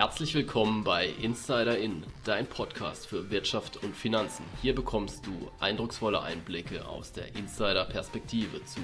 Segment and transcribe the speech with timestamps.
[0.00, 4.46] Herzlich willkommen bei Insider In, dein Podcast für Wirtschaft und Finanzen.
[4.62, 8.80] Hier bekommst du eindrucksvolle Einblicke aus der Insider-Perspektive zu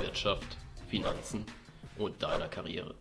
[0.00, 0.56] Wirtschaft,
[0.88, 1.44] Finanzen
[1.98, 2.94] und deiner Karriere.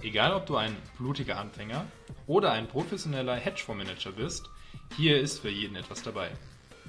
[0.00, 1.86] Egal, ob du ein blutiger Anfänger
[2.28, 4.48] oder ein professioneller Hedgefondsmanager bist,
[4.96, 6.30] hier ist für jeden etwas dabei.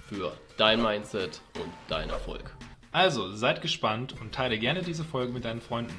[0.10, 2.56] Für dein Mindset und dein Erfolg.
[2.92, 5.98] Also seid gespannt und teile gerne diese Folge mit deinen Freunden.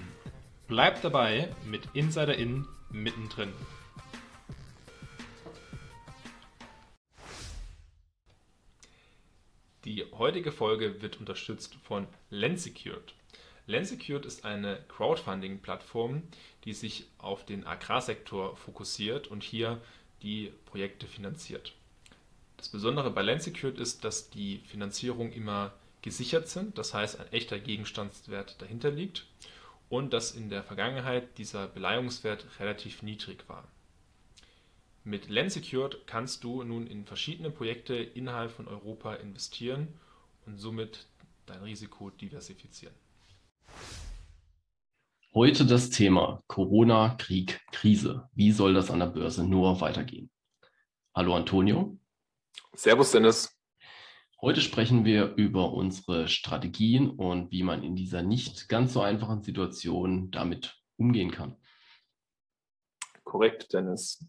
[0.68, 3.52] Bleib dabei mit Insider In mittendrin.
[9.84, 13.14] Die heutige Folge wird unterstützt von Lensecured.
[13.66, 16.22] Lensecured ist eine Crowdfunding-Plattform,
[16.64, 19.80] die sich auf den Agrarsektor fokussiert und hier
[20.22, 21.72] die Projekte finanziert.
[22.56, 27.58] Das Besondere bei Lensecured ist, dass die Finanzierung immer gesichert sind, das heißt ein echter
[27.58, 29.26] Gegenstandswert dahinter liegt
[29.90, 33.68] und dass in der Vergangenheit dieser Beleihungswert relativ niedrig war.
[35.02, 39.88] Mit Lensecured kannst du nun in verschiedene Projekte innerhalb von Europa investieren
[40.46, 41.06] und somit
[41.46, 42.94] dein Risiko diversifizieren.
[45.34, 48.28] Heute das Thema Corona, Krieg, Krise.
[48.34, 50.30] Wie soll das an der Börse nur weitergehen?
[51.14, 51.98] Hallo Antonio.
[52.74, 53.59] Servus Dennis.
[54.42, 59.42] Heute sprechen wir über unsere Strategien und wie man in dieser nicht ganz so einfachen
[59.42, 61.56] Situation damit umgehen kann.
[63.22, 64.24] Korrekt, Dennis.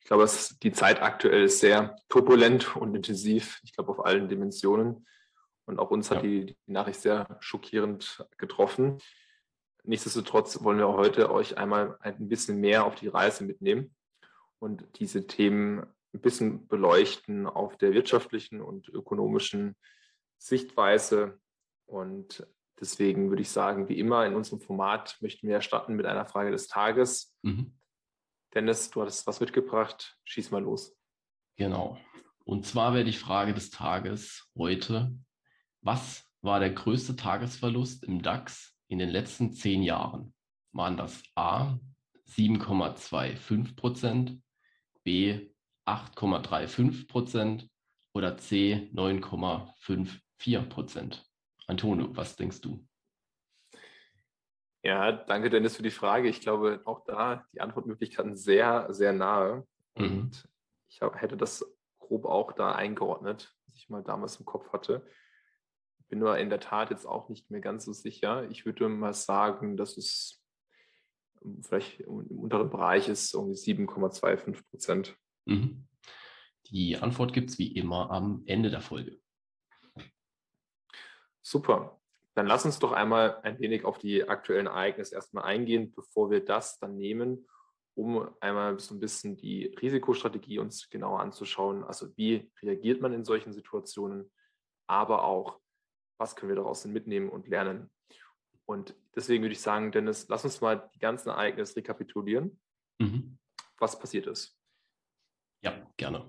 [0.00, 3.60] Ich glaube, dass die Zeit aktuell ist sehr turbulent und intensiv.
[3.62, 5.06] Ich glaube, auf allen Dimensionen.
[5.64, 6.16] Und auch uns ja.
[6.16, 8.98] hat die, die, Nachricht sehr schockierend getroffen.
[9.84, 13.94] Nichtsdestotrotz wollen wir heute euch einmal ein bisschen mehr auf die Reise mitnehmen
[14.58, 19.76] und diese Themen ein bisschen beleuchten auf der wirtschaftlichen und ökonomischen
[20.38, 21.40] Sichtweise.
[21.86, 22.46] Und
[22.80, 26.50] deswegen würde ich sagen, wie immer in unserem Format möchten wir starten mit einer Frage
[26.50, 27.34] des Tages.
[27.42, 27.78] Mhm.
[28.54, 30.18] Dennis, du hattest was mitgebracht.
[30.24, 30.94] Schieß mal los.
[31.56, 31.98] Genau.
[32.44, 35.16] Und zwar wäre die Frage des Tages heute,
[35.80, 40.34] was war der größte Tagesverlust im DAX in den letzten zehn Jahren?
[40.72, 41.78] Waren das A
[42.28, 44.42] 7,25 Prozent,
[45.04, 45.51] B
[45.86, 47.68] 8,35 Prozent
[48.14, 51.24] oder C 9,54 Prozent?
[51.66, 52.86] Antonio, was denkst du?
[54.84, 56.28] Ja, danke Dennis für die Frage.
[56.28, 59.66] Ich glaube, auch da die Antwortmöglichkeiten sehr, sehr nahe.
[59.96, 60.04] Mhm.
[60.04, 60.48] Und
[60.88, 61.64] ich hätte das
[61.98, 65.06] grob auch da eingeordnet, was ich mal damals im Kopf hatte.
[66.08, 68.50] Bin nur in der Tat jetzt auch nicht mehr ganz so sicher.
[68.50, 70.42] Ich würde mal sagen, dass es
[71.62, 75.16] vielleicht im unteren Bereich ist, irgendwie 7,25 Prozent.
[75.44, 75.86] Mhm.
[76.70, 79.20] Die Antwort gibt es wie immer am Ende der Folge.
[81.42, 82.00] Super.
[82.34, 86.42] Dann lass uns doch einmal ein wenig auf die aktuellen Ereignisse erstmal eingehen, bevor wir
[86.42, 87.46] das dann nehmen,
[87.94, 91.84] um einmal so ein bisschen die Risikostrategie uns genauer anzuschauen.
[91.84, 94.32] Also wie reagiert man in solchen Situationen,
[94.86, 95.60] aber auch,
[96.18, 97.90] was können wir daraus denn mitnehmen und lernen.
[98.64, 102.58] Und deswegen würde ich sagen, Dennis, lass uns mal die ganzen Ereignisse rekapitulieren,
[102.98, 103.38] mhm.
[103.78, 104.58] was passiert ist.
[105.96, 106.24] Gerne.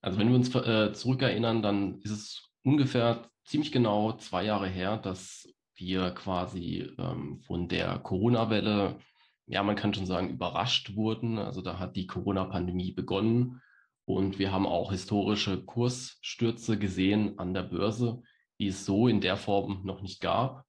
[0.00, 4.96] Also wenn wir uns äh, zurückerinnern, dann ist es ungefähr ziemlich genau zwei Jahre her,
[4.96, 8.98] dass wir quasi ähm, von der Corona-Welle,
[9.46, 11.38] ja, man kann schon sagen, überrascht wurden.
[11.38, 13.60] Also da hat die Corona-Pandemie begonnen
[14.04, 18.22] und wir haben auch historische Kursstürze gesehen an der Börse,
[18.58, 20.64] die es so in der Form noch nicht gab.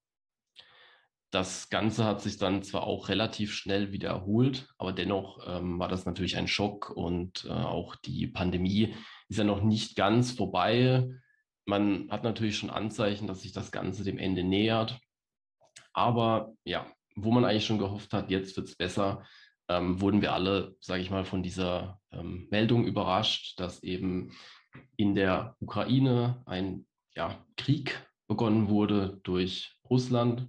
[1.32, 6.06] Das Ganze hat sich dann zwar auch relativ schnell wiederholt, aber dennoch ähm, war das
[6.06, 8.96] natürlich ein Schock und äh, auch die Pandemie
[9.28, 11.08] ist ja noch nicht ganz vorbei.
[11.66, 15.00] Man hat natürlich schon Anzeichen, dass sich das Ganze dem Ende nähert.
[15.94, 19.24] Aber ja, wo man eigentlich schon gehofft hat, jetzt wird es besser,
[19.68, 24.32] ähm, wurden wir alle, sage ich mal, von dieser ähm, Meldung überrascht, dass eben
[24.98, 30.48] in der Ukraine ein ja, Krieg begonnen wurde durch Russland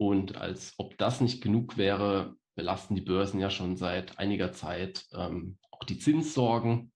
[0.00, 5.04] und als ob das nicht genug wäre, belasten die Börsen ja schon seit einiger Zeit
[5.12, 6.90] ähm, auch die Zinssorgen.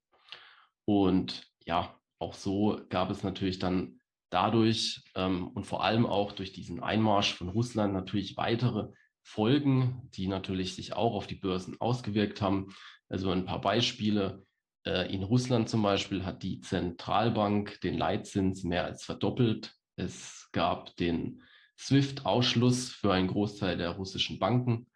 [0.87, 4.01] Und ja, auch so gab es natürlich dann
[4.31, 8.89] dadurch ähm, und vor allem auch durch diesen Einmarsch von Russland natürlich weitere
[9.23, 12.75] Folgen, die natürlich sich auch auf die Börsen ausgewirkt haben.
[13.11, 14.47] Also ein paar Beispiele.
[14.87, 19.75] Äh, in Russland zum Beispiel hat die Zentralbank den Leitzins mehr als verdoppelt.
[19.97, 21.43] Es gab den
[21.79, 24.87] SWIFT-Ausschluss für einen Großteil der russischen Banken.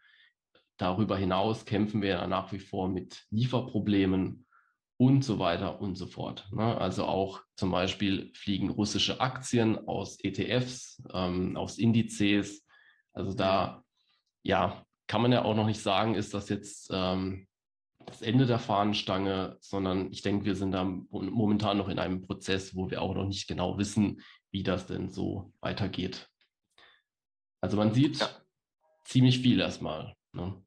[0.76, 4.46] Darüber hinaus kämpfen wir nach wie vor mit Lieferproblemen
[4.96, 6.48] und so weiter und so fort.
[6.52, 6.76] Ne?
[6.78, 12.64] Also auch zum Beispiel fliegen russische Aktien aus ETFs, ähm, aus Indizes.
[13.12, 13.82] Also da,
[14.42, 17.46] ja, kann man ja auch noch nicht sagen, ist das jetzt ähm,
[18.06, 22.74] das Ende der Fahnenstange, sondern ich denke, wir sind da momentan noch in einem Prozess,
[22.74, 26.28] wo wir auch noch nicht genau wissen, wie das denn so weitergeht.
[27.60, 28.28] Also man sieht ja.
[29.04, 30.14] ziemlich viel erstmal.
[30.32, 30.62] Ne?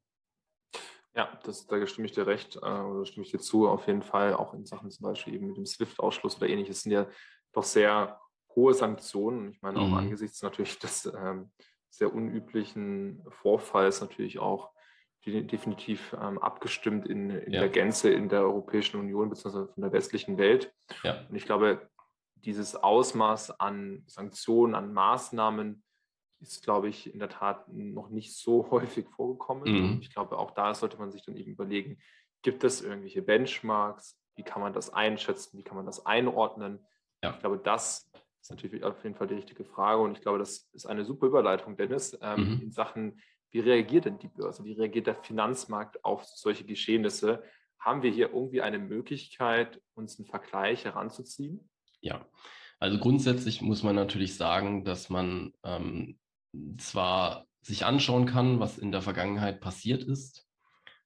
[1.14, 4.02] Ja, das, da stimme ich dir recht, äh, oder stimme ich dir zu, auf jeden
[4.02, 7.06] Fall, auch in Sachen zum Beispiel eben mit dem SWIFT-Ausschluss oder ähnliches, sind ja
[7.52, 8.18] doch sehr
[8.54, 9.52] hohe Sanktionen.
[9.52, 9.94] Ich meine, auch mhm.
[9.94, 11.50] angesichts natürlich des ähm,
[11.90, 14.72] sehr unüblichen Vorfalls natürlich auch
[15.24, 17.60] die, definitiv ähm, abgestimmt in, in ja.
[17.60, 19.66] der Gänze in der Europäischen Union bzw.
[19.72, 20.72] von der westlichen Welt.
[21.02, 21.24] Ja.
[21.28, 21.88] Und ich glaube,
[22.36, 25.84] dieses Ausmaß an Sanktionen, an Maßnahmen
[26.42, 29.64] ist, glaube ich, in der Tat noch nicht so häufig vorgekommen.
[29.72, 29.98] Mhm.
[30.02, 31.98] Ich glaube, auch da sollte man sich dann eben überlegen,
[32.42, 34.18] gibt es irgendwelche Benchmarks?
[34.34, 35.58] Wie kann man das einschätzen?
[35.58, 36.80] Wie kann man das einordnen?
[37.22, 37.30] Ja.
[37.30, 38.10] Ich glaube, das
[38.40, 41.26] ist natürlich auf jeden Fall die richtige Frage und ich glaube, das ist eine super
[41.26, 42.62] Überleitung, Dennis, ähm, mhm.
[42.62, 43.20] in Sachen,
[43.52, 44.64] wie reagiert denn die Börse?
[44.64, 47.44] Wie reagiert der Finanzmarkt auf solche Geschehnisse?
[47.78, 51.68] Haben wir hier irgendwie eine Möglichkeit, uns einen Vergleich heranzuziehen?
[52.00, 52.26] Ja,
[52.80, 56.18] also grundsätzlich muss man natürlich sagen, dass man ähm,
[56.78, 60.46] zwar sich anschauen kann, was in der Vergangenheit passiert ist,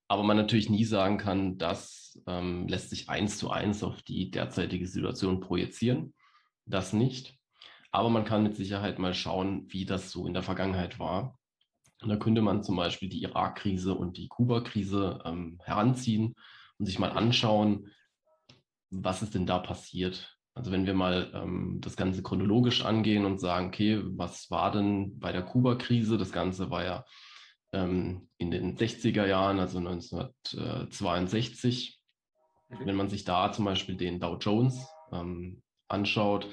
[0.08, 4.30] aber man natürlich nie sagen kann, das ähm, lässt sich eins zu eins auf die
[4.30, 6.14] derzeitige Situation projizieren
[6.66, 7.38] das nicht.
[7.92, 11.38] Aber man kann mit Sicherheit mal schauen, wie das so in der Vergangenheit war.
[12.02, 16.34] Und da könnte man zum Beispiel die Irak-Krise und die Kuba-Krise ähm, heranziehen
[16.78, 17.90] und sich mal anschauen,
[18.90, 20.35] was ist denn da passiert.
[20.56, 25.18] Also wenn wir mal ähm, das Ganze chronologisch angehen und sagen, okay, was war denn
[25.18, 26.16] bei der Kuba-Krise?
[26.16, 27.04] Das Ganze war ja
[27.74, 32.00] ähm, in den 60er Jahren, also 1962.
[32.70, 32.86] Mhm.
[32.86, 36.48] Wenn man sich da zum Beispiel den Dow Jones ähm, anschaut,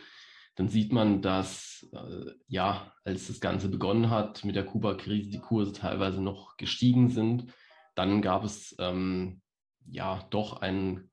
[0.56, 5.40] dann sieht man, dass äh, ja, als das Ganze begonnen hat mit der Kuba-Krise, die
[5.40, 7.54] Kurse teilweise noch gestiegen sind.
[7.96, 9.42] Dann gab es ähm,
[9.86, 11.10] ja doch einen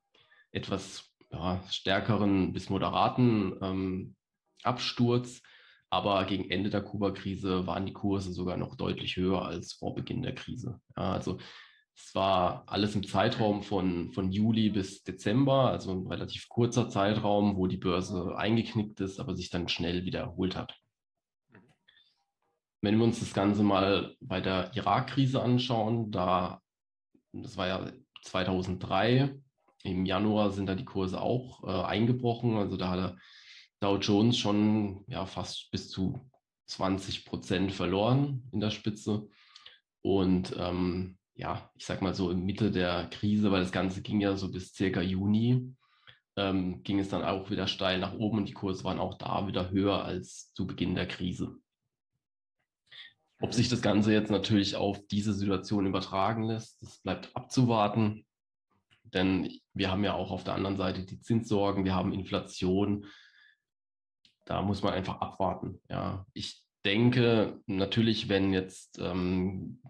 [0.51, 4.15] etwas ja, stärkeren bis moderaten ähm,
[4.63, 5.41] Absturz.
[5.89, 10.21] Aber gegen Ende der Kuba-Krise waren die Kurse sogar noch deutlich höher als vor Beginn
[10.21, 10.79] der Krise.
[10.95, 11.37] Ja, also
[11.95, 17.57] es war alles im Zeitraum von, von Juli bis Dezember, also ein relativ kurzer Zeitraum,
[17.57, 20.77] wo die Börse eingeknickt ist, aber sich dann schnell wieder erholt hat.
[22.81, 26.61] Wenn wir uns das Ganze mal bei der Irak-Krise anschauen, da,
[27.33, 27.91] das war ja
[28.23, 29.37] 2003,
[29.83, 32.57] im Januar sind da die Kurse auch äh, eingebrochen.
[32.57, 33.17] Also da hat der
[33.79, 36.29] Dow Jones schon ja, fast bis zu
[36.67, 39.27] 20 Prozent verloren in der Spitze.
[40.01, 44.21] Und ähm, ja, ich sag mal so im Mitte der Krise, weil das Ganze ging
[44.21, 45.75] ja so bis circa Juni,
[46.37, 49.47] ähm, ging es dann auch wieder steil nach oben und die Kurse waren auch da
[49.47, 51.57] wieder höher als zu Beginn der Krise.
[53.41, 58.23] Ob sich das Ganze jetzt natürlich auf diese Situation übertragen lässt, das bleibt abzuwarten.
[59.13, 63.05] Denn wir haben ja auch auf der anderen Seite die Zinssorgen, wir haben Inflation.
[64.45, 65.81] Da muss man einfach abwarten.
[65.89, 69.81] Ja, ich denke, natürlich, wenn jetzt ähm,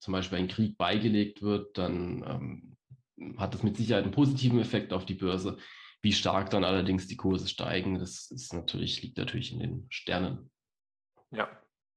[0.00, 2.76] zum Beispiel ein Krieg beigelegt wird, dann
[3.18, 5.58] ähm, hat das mit Sicherheit einen positiven Effekt auf die Börse.
[6.02, 10.50] Wie stark dann allerdings die Kurse steigen, das ist natürlich, liegt natürlich in den Sternen.
[11.30, 11.48] Ja,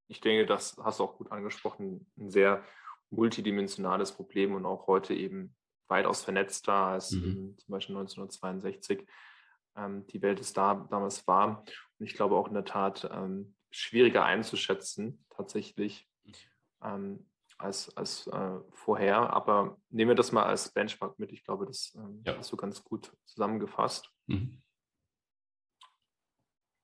[0.07, 2.11] ich denke, das hast du auch gut angesprochen.
[2.17, 2.63] Ein sehr
[3.11, 5.55] multidimensionales Problem und auch heute eben
[5.89, 7.55] weitaus vernetzter als mhm.
[7.57, 9.07] zum Beispiel 1962
[9.75, 11.63] ähm, die Welt es da damals war.
[11.99, 16.09] Und ich glaube auch in der Tat, ähm, schwieriger einzuschätzen tatsächlich
[16.83, 19.31] ähm, als, als äh, vorher.
[19.33, 21.31] Aber nehmen wir das mal als Benchmark mit.
[21.31, 22.37] Ich glaube, das ähm, ja.
[22.37, 24.11] hast du ganz gut zusammengefasst.
[24.27, 24.61] Mhm.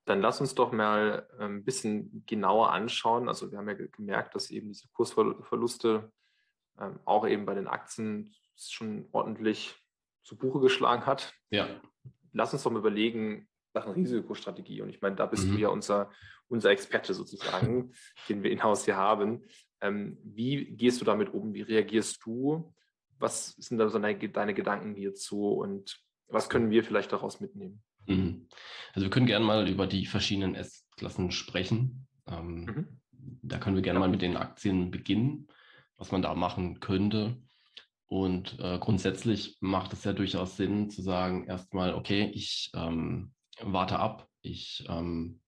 [0.06, 3.28] Dann lass uns doch mal ein ähm, bisschen genauer anschauen.
[3.28, 6.12] Also wir haben ja gemerkt, dass eben diese Kursverluste
[6.80, 9.76] ähm, auch eben bei den Aktien schon ordentlich
[10.24, 11.34] zu Buche geschlagen hat.
[11.50, 11.68] Ja.
[12.34, 14.82] Lass uns doch mal überlegen, Sachen Risikostrategie.
[14.82, 15.54] Und ich meine, da bist mhm.
[15.54, 16.10] du ja unser,
[16.48, 17.94] unser Experte sozusagen,
[18.30, 19.44] den wir in-house hier haben.
[19.82, 21.54] Ähm, wie gehst du damit um?
[21.54, 22.74] Wie reagierst du?
[23.20, 27.84] Was sind da so deine, deine Gedanken hierzu und was können wir vielleicht daraus mitnehmen?
[28.08, 28.48] Mhm.
[28.94, 32.08] Also wir können gerne mal über die verschiedenen S-Klassen sprechen.
[32.28, 32.88] Ähm, mhm.
[33.42, 35.48] Da können wir gerne mal mit den Aktien beginnen,
[35.98, 37.38] was man da machen könnte.
[38.08, 44.00] Und äh, grundsätzlich macht es ja durchaus Sinn zu sagen, erstmal, okay, ich ähm, warte
[44.00, 44.28] ab.
[44.42, 45.42] Ich ähm,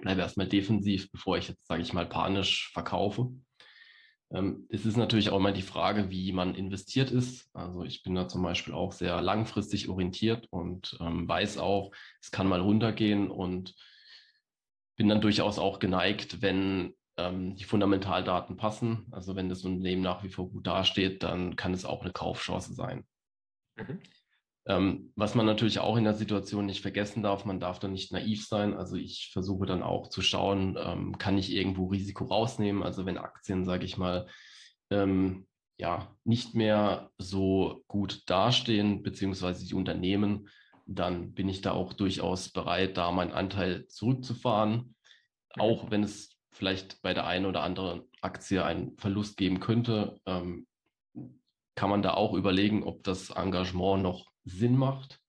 [0.00, 3.30] bleibe erstmal defensiv, bevor ich jetzt, sage ich mal, panisch verkaufe.
[4.32, 7.48] Ähm, es ist natürlich auch immer die Frage, wie man investiert ist.
[7.54, 12.30] Also ich bin da zum Beispiel auch sehr langfristig orientiert und ähm, weiß auch, es
[12.30, 13.74] kann mal runtergehen und
[14.96, 19.06] bin dann durchaus auch geneigt, wenn ähm, die Fundamentaldaten passen.
[19.10, 22.74] Also wenn das Unternehmen nach wie vor gut dasteht, dann kann es auch eine Kaufchance
[22.74, 23.04] sein.
[23.76, 24.00] Mhm.
[24.66, 28.12] Ähm, was man natürlich auch in der Situation nicht vergessen darf, man darf da nicht
[28.12, 28.74] naiv sein.
[28.74, 32.82] Also ich versuche dann auch zu schauen, ähm, kann ich irgendwo Risiko rausnehmen?
[32.82, 34.26] Also wenn Aktien, sage ich mal,
[34.90, 35.46] ähm,
[35.78, 40.48] ja, nicht mehr so gut dastehen, beziehungsweise die Unternehmen,
[40.86, 44.94] dann bin ich da auch durchaus bereit, da meinen Anteil zurückzufahren.
[45.56, 45.62] Mhm.
[45.62, 50.66] Auch wenn es vielleicht bei der einen oder anderen Aktie einen Verlust geben könnte, ähm,
[51.74, 55.20] kann man da auch überlegen, ob das Engagement noch Sinn macht.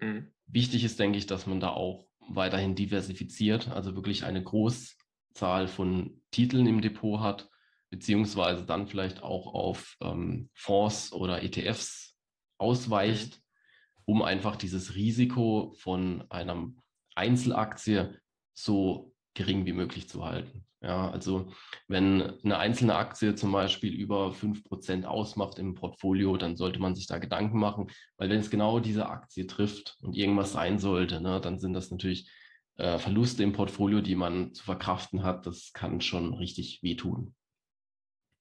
[0.00, 0.32] Mhm.
[0.46, 6.22] Wichtig ist, denke ich, dass man da auch weiterhin diversifiziert, also wirklich eine Großzahl von
[6.30, 7.50] Titeln im Depot hat,
[7.90, 12.16] beziehungsweise dann vielleicht auch auf ähm, Fonds oder ETFs
[12.58, 14.02] ausweicht, mhm.
[14.06, 16.72] um einfach dieses Risiko von einer
[17.14, 18.18] Einzelaktie
[18.54, 20.66] so gering wie möglich zu halten.
[20.80, 21.52] Ja, also
[21.86, 27.06] wenn eine einzelne Aktie zum Beispiel über 5% ausmacht im Portfolio, dann sollte man sich
[27.06, 31.40] da Gedanken machen, weil wenn es genau diese Aktie trifft und irgendwas sein sollte, ne,
[31.40, 32.30] dann sind das natürlich
[32.78, 35.46] äh, Verluste im Portfolio, die man zu verkraften hat.
[35.46, 37.34] Das kann schon richtig wehtun.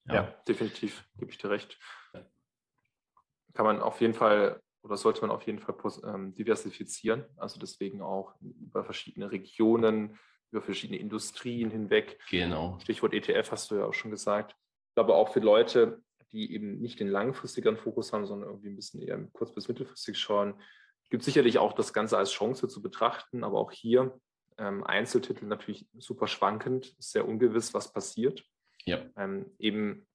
[0.05, 1.77] Ja, ja definitiv, gebe ich dir recht.
[3.53, 8.01] Kann man auf jeden Fall oder sollte man auf jeden Fall ähm, diversifizieren, also deswegen
[8.01, 10.17] auch über verschiedene Regionen,
[10.51, 12.19] über verschiedene Industrien hinweg.
[12.29, 12.77] Genau.
[12.81, 14.55] Stichwort ETF hast du ja auch schon gesagt.
[14.89, 18.75] Ich glaube auch für Leute, die eben nicht den langfristigeren Fokus haben, sondern irgendwie ein
[18.75, 20.61] bisschen eher kurz- bis mittelfristig schauen,
[21.09, 24.19] gibt es sicherlich auch das Ganze als Chance zu betrachten, aber auch hier
[24.57, 28.43] ähm, Einzeltitel natürlich super schwankend, sehr ungewiss, was passiert.
[28.85, 29.01] Ja.
[29.17, 30.07] Ähm, eben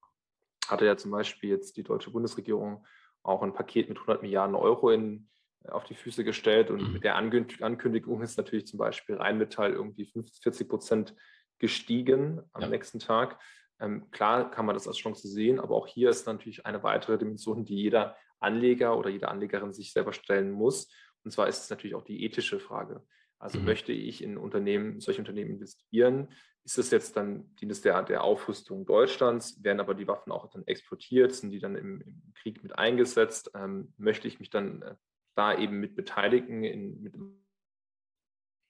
[0.67, 2.87] hatte ja zum Beispiel jetzt die deutsche Bundesregierung
[3.23, 5.29] auch ein Paket mit 100 Milliarden Euro in
[5.71, 6.71] auf die Füße gestellt.
[6.71, 6.93] Und mhm.
[6.95, 11.15] mit der Ankündigung ist natürlich zum Beispiel Rheinmetall irgendwie 50, 40 Prozent
[11.59, 12.69] gestiegen am ja.
[12.69, 13.39] nächsten Tag.
[13.81, 17.19] Ähm, klar kann man das als Chance sehen, aber auch hier ist natürlich eine weitere
[17.19, 20.91] Dimension, die jeder Anleger oder jede Anlegerin sich selber stellen muss.
[21.25, 23.03] Und zwar ist es natürlich auch die ethische Frage.
[23.39, 23.67] Also mhm.
[23.67, 26.29] möchte ich in Unternehmen, solche Unternehmen investieren?
[26.65, 29.63] Ist es jetzt dann, dient es der, der Aufrüstung Deutschlands?
[29.63, 31.33] Werden aber die Waffen auch dann exportiert?
[31.33, 33.51] Sind die dann im, im Krieg mit eingesetzt?
[33.55, 34.95] Ähm, möchte ich mich dann äh,
[35.37, 37.15] da eben mit beteiligen in, mit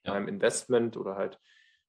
[0.05, 0.13] ja.
[0.13, 1.41] einem Investment oder halt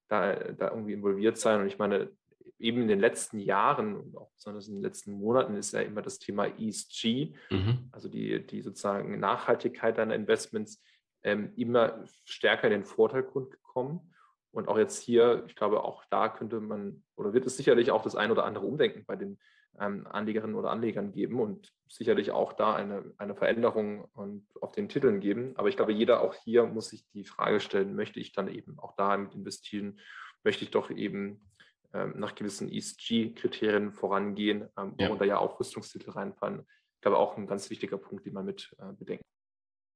[0.08, 1.62] da, da irgendwie involviert sein.
[1.62, 2.12] Und ich meine,
[2.60, 6.02] eben in den letzten Jahren und auch besonders in den letzten Monaten ist ja immer
[6.02, 7.90] das Thema ESG, mhm.
[7.92, 10.82] also die, die sozusagen Nachhaltigkeit deiner Investments,
[11.24, 14.14] ähm, immer stärker in den Vordergrund gekommen.
[14.52, 18.02] Und auch jetzt hier, ich glaube, auch da könnte man oder wird es sicherlich auch
[18.02, 19.40] das ein oder andere Umdenken bei den
[19.80, 24.90] ähm, Anlegerinnen oder Anlegern geben und sicherlich auch da eine, eine Veränderung und auf den
[24.90, 25.54] Titeln geben.
[25.56, 28.80] Aber ich glaube, jeder auch hier muss sich die Frage stellen, möchte ich dann eben
[28.80, 30.00] auch da investieren,
[30.44, 31.48] möchte ich doch eben
[31.94, 35.16] ähm, nach gewissen ESG-Kriterien vorangehen, ähm, wo ja.
[35.16, 36.66] da ja auch Rüstungstitel reinfallen.
[36.96, 39.24] Ich glaube, auch ein ganz wichtiger Punkt, den man mit äh, bedenkt.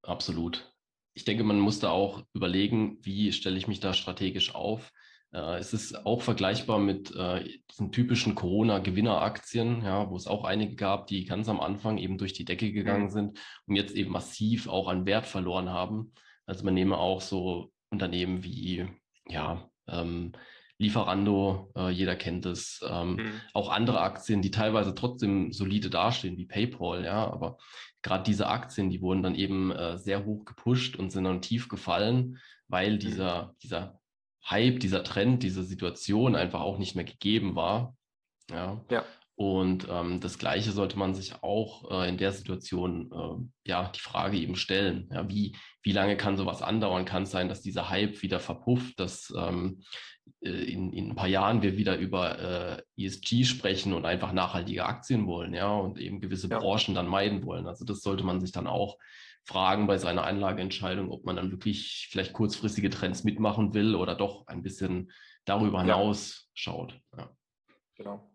[0.04, 0.74] Absolut.
[1.14, 4.92] Ich denke, man muss da auch überlegen, wie stelle ich mich da strategisch auf
[5.34, 10.76] äh, es ist auch vergleichbar mit äh, diesen typischen Corona-Gewinneraktien, ja, wo es auch einige
[10.76, 13.12] gab, die ganz am Anfang eben durch die Decke gegangen mhm.
[13.12, 16.14] sind und jetzt eben massiv auch an Wert verloren haben.
[16.46, 18.88] Also man nehme auch so Unternehmen wie
[19.28, 20.34] ja, ähm,
[20.78, 23.32] Lieferando, äh, jeder kennt es, ähm, mhm.
[23.54, 27.60] auch andere Aktien, die teilweise trotzdem solide dastehen, wie PayPal, ja, aber
[28.02, 31.70] gerade diese Aktien, die wurden dann eben äh, sehr hoch gepusht und sind dann tief
[31.70, 33.00] gefallen, weil mhm.
[33.00, 34.01] dieser, dieser
[34.50, 37.96] Hype, dieser Trend, diese Situation einfach auch nicht mehr gegeben war.
[38.50, 38.84] Ja.
[38.90, 39.06] ja.
[39.36, 44.00] Und ähm, das Gleiche sollte man sich auch äh, in der Situation äh, ja die
[44.00, 45.10] Frage eben stellen.
[45.12, 47.06] Ja, wie, wie lange kann sowas andauern?
[47.06, 49.82] Kann es sein, dass dieser Hype wieder verpufft, dass ähm,
[50.42, 54.86] äh, in, in ein paar Jahren wir wieder über äh, ESG sprechen und einfach nachhaltige
[54.86, 56.60] Aktien wollen, ja, und eben gewisse ja.
[56.60, 57.68] Branchen dann meiden wollen.
[57.68, 58.98] Also das sollte man sich dann auch
[59.44, 64.48] fragen bei seiner Anlageentscheidung, ob man dann wirklich vielleicht kurzfristige Trends mitmachen will oder doch
[64.48, 65.12] ein bisschen
[65.46, 66.52] darüber hinaus ja.
[66.54, 67.00] schaut.
[67.18, 67.30] Ja.
[67.96, 68.32] Genau.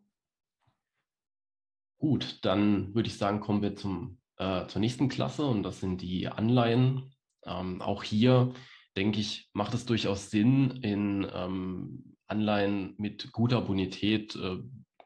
[1.99, 6.03] Gut, dann würde ich sagen, kommen wir zum, äh, zur nächsten Klasse und das sind
[6.03, 7.15] die Anleihen.
[7.45, 8.53] Ähm, auch hier
[8.97, 14.59] denke ich, macht es durchaus Sinn, in ähm, Anleihen mit guter Bonität äh,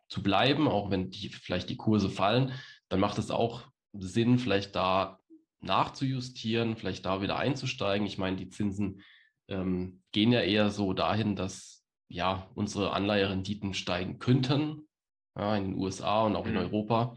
[0.09, 2.53] zu bleiben, auch wenn die, vielleicht die Kurse fallen.
[2.89, 5.20] Dann macht es auch Sinn, vielleicht da
[5.61, 8.07] nachzujustieren, vielleicht da wieder einzusteigen.
[8.07, 9.03] Ich meine, die Zinsen
[9.49, 14.89] ähm, gehen ja eher so dahin, dass ja unsere Anleiherenditen steigen könnten,
[15.37, 16.53] ja, in den USA und auch mhm.
[16.53, 17.17] in Europa.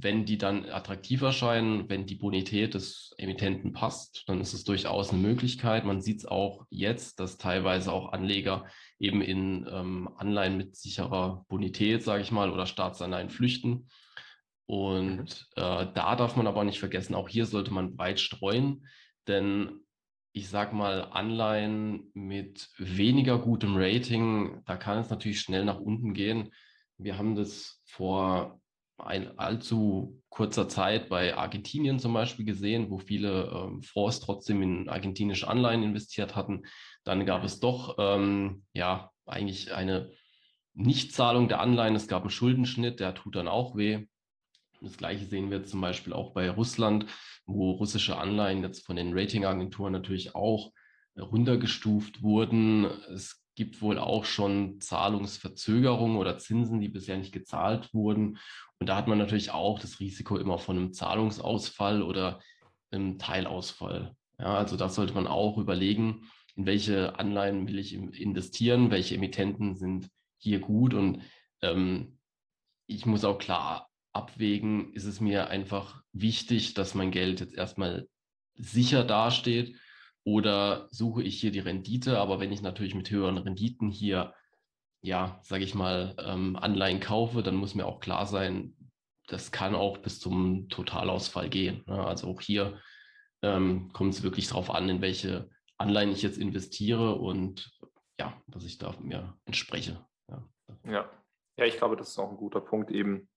[0.00, 5.10] wenn die dann attraktiv erscheinen, wenn die Bonität des Emittenten passt, dann ist es durchaus
[5.10, 5.84] eine Möglichkeit.
[5.84, 8.66] Man sieht es auch jetzt, dass teilweise auch Anleger
[9.00, 13.88] eben in ähm, Anleihen mit sicherer Bonität, sage ich mal, oder Staatsanleihen flüchten.
[14.68, 18.86] Und äh, da darf man aber nicht vergessen, auch hier sollte man breit streuen,
[19.26, 19.80] denn
[20.32, 26.12] ich sage mal, Anleihen mit weniger gutem Rating, da kann es natürlich schnell nach unten
[26.12, 26.52] gehen.
[26.98, 28.60] Wir haben das vor
[28.98, 34.90] ein allzu kurzer Zeit bei Argentinien zum Beispiel gesehen, wo viele ähm, Fonds trotzdem in
[34.90, 36.66] argentinische Anleihen investiert hatten.
[37.04, 40.10] Dann gab es doch ähm, ja eigentlich eine
[40.74, 41.96] Nichtzahlung der Anleihen.
[41.96, 44.06] Es gab einen Schuldenschnitt, der tut dann auch weh.
[44.80, 47.06] Das gleiche sehen wir zum Beispiel auch bei Russland,
[47.46, 50.72] wo russische Anleihen jetzt von den Ratingagenturen natürlich auch
[51.18, 52.84] runtergestuft wurden.
[53.12, 58.38] Es gibt wohl auch schon Zahlungsverzögerungen oder Zinsen, die bisher nicht gezahlt wurden.
[58.78, 62.40] Und da hat man natürlich auch das Risiko immer von einem Zahlungsausfall oder
[62.92, 64.14] einem Teilausfall.
[64.38, 69.74] Ja, also das sollte man auch überlegen, in welche Anleihen will ich investieren, welche Emittenten
[69.74, 70.08] sind
[70.38, 70.94] hier gut.
[70.94, 71.22] Und
[71.60, 72.18] ähm,
[72.86, 73.87] ich muss auch klar
[74.18, 78.06] abwägen, ist es mir einfach wichtig, dass mein Geld jetzt erstmal
[78.54, 79.76] sicher dasteht
[80.24, 82.18] oder suche ich hier die Rendite.
[82.18, 84.34] Aber wenn ich natürlich mit höheren Renditen hier
[85.00, 88.74] ja, sage ich mal, ähm, Anleihen kaufe, dann muss mir auch klar sein,
[89.28, 91.84] das kann auch bis zum Totalausfall gehen.
[91.86, 92.04] Ne?
[92.04, 92.80] Also auch hier
[93.42, 97.70] ähm, kommt es wirklich darauf an, in welche Anleihen ich jetzt investiere und
[98.18, 100.04] ja, dass ich da mir entspreche.
[100.28, 100.48] Ja.
[100.84, 101.10] ja.
[101.56, 103.28] Ja, ich glaube, das ist auch ein guter Punkt, eben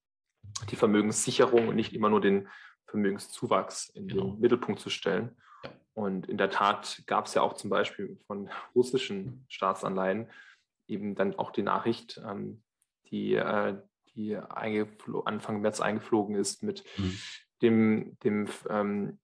[0.69, 2.47] die Vermögenssicherung und nicht immer nur den
[2.85, 4.31] Vermögenszuwachs in genau.
[4.31, 5.35] den Mittelpunkt zu stellen.
[5.63, 5.71] Ja.
[5.93, 10.29] Und in der Tat gab es ja auch zum Beispiel von russischen Staatsanleihen
[10.87, 12.63] eben dann auch die Nachricht, ähm,
[13.09, 13.77] die, äh,
[14.15, 17.17] die Anfang März eingeflogen ist mit mhm.
[17.61, 19.19] dem, dem ähm,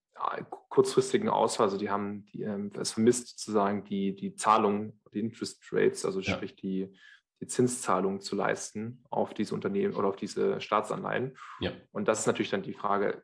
[0.70, 1.66] kurzfristigen Ausfall.
[1.66, 6.22] Also die haben die, ähm, es vermisst sozusagen die, die Zahlung, die Interest Rates, also
[6.22, 6.34] ja.
[6.34, 6.94] sprich die,
[7.40, 11.38] die Zinszahlung zu leisten auf diese Unternehmen oder auf diese Staatsanleihen.
[11.60, 11.72] Ja.
[11.92, 13.22] Und das ist natürlich dann die Frage,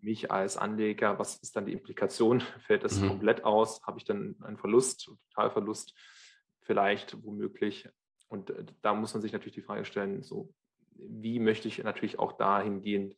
[0.00, 2.40] mich als Anleger, was ist dann die Implikation?
[2.60, 3.08] Fällt das mhm.
[3.08, 3.82] komplett aus?
[3.84, 5.94] Habe ich dann einen Verlust, Totalverlust?
[6.68, 7.88] vielleicht womöglich.
[8.28, 10.54] Und äh, da muss man sich natürlich die Frage stellen, so
[10.92, 13.16] wie möchte ich natürlich auch dahingehend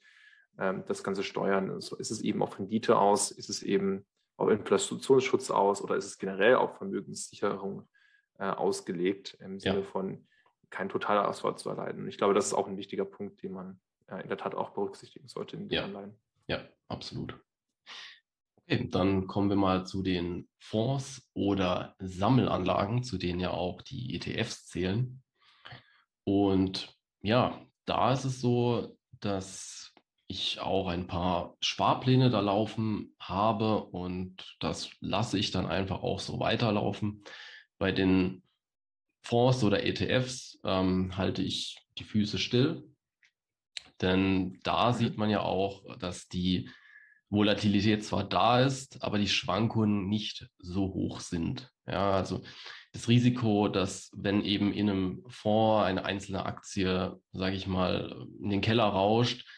[0.57, 1.71] ähm, das Ganze steuern?
[1.71, 3.33] Also ist es eben auf Rendite aus?
[3.33, 7.89] Ist es eben auf Inflationsschutz aus oder ist es generell auf Vermögenssicherung
[8.41, 9.85] äh, ausgelegt im Sinne ja.
[9.85, 10.27] von
[10.71, 12.09] kein totaler Ausfall zu erleiden?
[12.09, 14.71] Ich glaube, das ist auch ein wichtiger Punkt, den man äh, in der Tat auch
[14.71, 15.85] berücksichtigen sollte in den ja.
[15.85, 16.19] Anleihen.
[16.47, 17.39] Ja, absolut.
[18.67, 24.15] Okay, dann kommen wir mal zu den Fonds oder Sammelanlagen, zu denen ja auch die
[24.15, 25.23] ETFs zählen.
[26.25, 29.93] Und ja, da ist es so, dass
[30.29, 36.21] ich auch ein paar Sparpläne da laufen habe und das lasse ich dann einfach auch
[36.21, 37.25] so weiterlaufen.
[37.81, 38.43] Bei den
[39.23, 42.85] Fonds oder ETFs ähm, halte ich die Füße still,
[44.01, 44.95] denn da mhm.
[44.95, 46.71] sieht man ja auch, dass die
[47.31, 51.71] Volatilität zwar da ist, aber die Schwankungen nicht so hoch sind.
[51.87, 52.43] Ja, also
[52.93, 58.51] das Risiko, dass wenn eben in einem Fonds eine einzelne Aktie, sage ich mal, in
[58.51, 59.49] den Keller rauscht,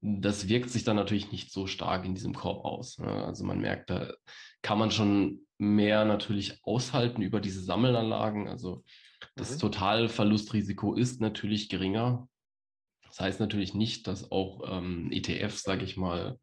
[0.00, 2.98] das wirkt sich dann natürlich nicht so stark in diesem Korb aus.
[2.98, 4.12] Also man merkt, da
[4.62, 8.48] kann man schon mehr natürlich aushalten über diese Sammelanlagen.
[8.48, 8.82] Also
[9.36, 9.60] das mhm.
[9.60, 12.28] Totalverlustrisiko ist natürlich geringer.
[13.06, 16.38] Das heißt natürlich nicht, dass auch ähm, ETFs, sage ich mal,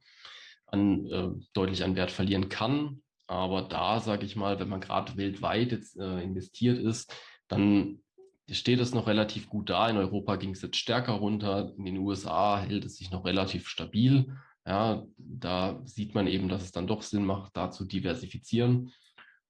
[0.68, 3.02] an, äh, deutlich an Wert verlieren kann.
[3.28, 7.14] Aber da, sage ich mal, wenn man gerade weltweit jetzt äh, investiert ist,
[7.48, 8.02] dann
[8.50, 9.90] steht es noch relativ gut da.
[9.90, 11.74] In Europa ging es jetzt stärker runter.
[11.78, 14.34] In den USA hält es sich noch relativ stabil.
[14.66, 18.94] Ja, da sieht man eben, dass es dann doch Sinn macht, da zu diversifizieren.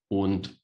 [0.10, 0.60] Und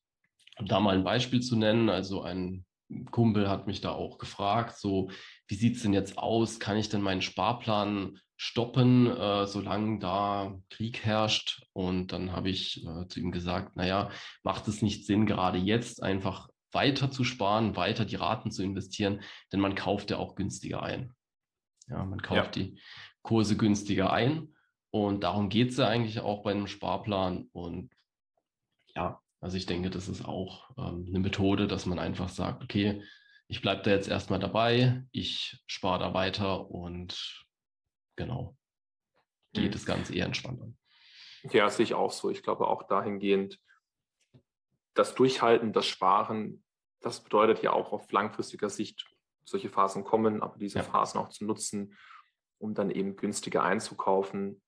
[0.58, 2.65] um da mal ein Beispiel zu nennen, also ein
[3.12, 5.10] Kumpel hat mich da auch gefragt, so,
[5.47, 6.60] wie sieht es denn jetzt aus?
[6.60, 11.65] Kann ich denn meinen Sparplan stoppen, äh, solange da Krieg herrscht.
[11.73, 14.12] Und dann habe ich äh, zu ihm gesagt, naja,
[14.43, 19.21] macht es nicht Sinn, gerade jetzt einfach weiter zu sparen, weiter die Raten zu investieren,
[19.51, 21.13] denn man kauft ja auch günstiger ein.
[21.88, 22.63] Ja, man kauft ja.
[22.63, 22.81] die
[23.21, 24.53] Kurse günstiger ein.
[24.91, 27.49] Und darum geht es ja eigentlich auch bei einem Sparplan.
[27.51, 27.91] Und
[28.95, 33.03] ja, also ich denke, das ist auch ähm, eine Methode, dass man einfach sagt, okay,
[33.47, 37.45] ich bleibe da jetzt erstmal dabei, ich spare da weiter und
[38.15, 38.58] genau,
[39.53, 39.71] geht mhm.
[39.71, 40.77] das Ganze eher entspannt an.
[41.51, 42.31] Ja, sehe ich auch so.
[42.31, 43.60] Ich glaube auch dahingehend,
[44.95, 46.63] das Durchhalten, das Sparen,
[47.01, 49.05] das bedeutet ja auch auf langfristiger Sicht
[49.43, 50.84] solche Phasen kommen, aber diese ja.
[50.84, 51.95] Phasen auch zu nutzen
[52.58, 54.62] um dann eben günstiger einzukaufen.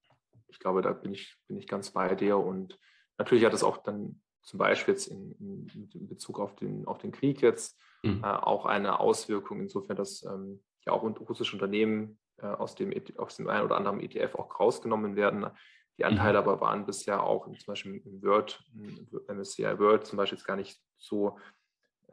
[0.47, 2.37] Ich glaube, da bin ich, bin ich ganz bei dir.
[2.37, 2.79] Und
[3.17, 6.99] natürlich hat es auch dann zum Beispiel jetzt in, in, in Bezug auf den, auf
[6.99, 8.23] den Krieg jetzt mhm.
[8.23, 13.03] äh, auch eine Auswirkung, insofern, dass ähm, ja auch russische Unternehmen äh, aus, dem, e
[13.17, 15.47] aus dem einen oder anderen ETF auch rausgenommen werden.
[15.97, 16.47] Die Anteile mhm.
[16.47, 18.63] aber waren bisher auch zum Beispiel im Word,
[19.27, 21.37] MSCI World zum Beispiel jetzt gar nicht so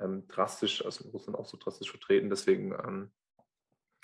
[0.01, 2.31] ähm, drastisch, also in Russland auch so drastisch vertreten.
[2.31, 3.13] Deswegen ähm,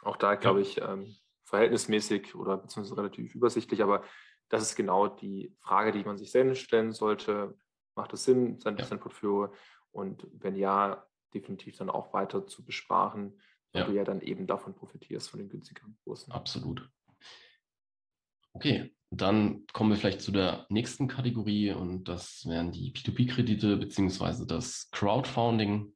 [0.03, 3.83] auch da, glaube ich, ähm, verhältnismäßig oder beziehungsweise relativ übersichtlich.
[3.83, 4.05] Aber
[4.51, 7.57] das ist genau die Frage, die man sich selbst stellen sollte.
[7.95, 8.85] Macht es Sinn, sein, ja.
[8.85, 9.53] sein Portfolio?
[9.93, 13.41] Und wenn ja, definitiv dann auch weiter zu besparen,
[13.73, 13.89] weil ja.
[13.89, 16.33] du ja dann eben davon profitierst, von den günstigeren Kursen.
[16.33, 16.89] Absolut.
[18.53, 24.47] Okay, dann kommen wir vielleicht zu der nächsten Kategorie und das wären die P2P-Kredite beziehungsweise
[24.47, 25.93] das Crowdfunding.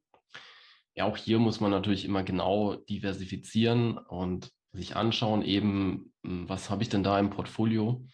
[0.94, 6.83] Ja, auch hier muss man natürlich immer genau diversifizieren und sich anschauen, eben, was habe
[6.83, 8.04] ich denn da im Portfolio?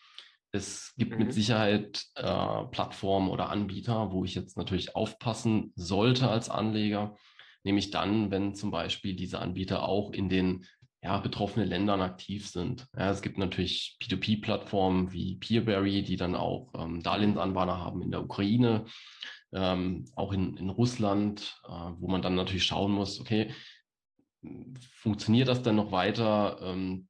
[0.53, 1.19] Es gibt mhm.
[1.19, 7.17] mit Sicherheit äh, Plattformen oder Anbieter, wo ich jetzt natürlich aufpassen sollte als Anleger,
[7.63, 10.67] nämlich dann, wenn zum Beispiel diese Anbieter auch in den
[11.03, 12.87] ja, betroffene Ländern aktiv sind.
[12.97, 18.23] Ja, es gibt natürlich P2P-Plattformen wie Peerberry, die dann auch ähm, Darlehensanbahner haben in der
[18.23, 18.85] Ukraine,
[19.53, 23.55] ähm, auch in, in Russland, äh, wo man dann natürlich schauen muss, okay,
[24.93, 26.59] funktioniert das denn noch weiter?
[26.63, 27.09] Ähm,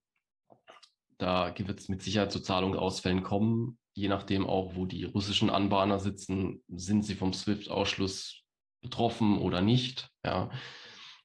[1.20, 5.98] da wird es mit Sicherheit zu Zahlungsausfällen kommen, je nachdem auch, wo die russischen Anbahner
[5.98, 8.42] sitzen, sind sie vom SWIFT-Ausschluss
[8.83, 10.09] betroffen oder nicht.
[10.24, 10.50] Ja,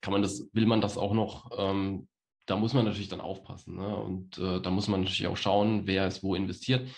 [0.01, 2.07] kann man das, will man das auch noch ähm,
[2.45, 3.75] da muss man natürlich dann aufpassen.
[3.75, 3.95] Ne?
[3.95, 6.89] Und äh, da muss man natürlich auch schauen, wer ist wo investiert.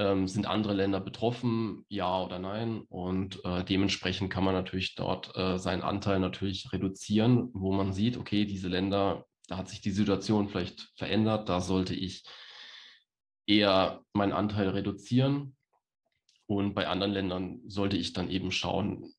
[0.00, 2.82] Ähm, sind andere Länder betroffen, ja oder nein?
[2.88, 8.16] Und äh, dementsprechend kann man natürlich dort äh, seinen Anteil natürlich reduzieren, wo man sieht,
[8.16, 12.24] okay, diese Länder, da hat sich die Situation vielleicht verändert, da sollte ich
[13.46, 15.56] eher meinen Anteil reduzieren.
[16.46, 19.12] Und bei anderen Ländern sollte ich dann eben schauen,